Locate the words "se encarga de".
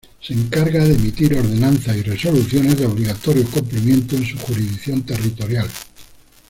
0.19-0.95